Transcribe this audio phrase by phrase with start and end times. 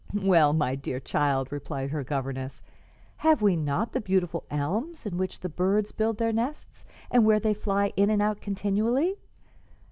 [0.19, 2.63] "Why, my dear child," replied her governess,
[3.17, 7.39] "have we not the beautiful elms, in which the birds build their nests and where
[7.39, 9.19] they fly in and out continually?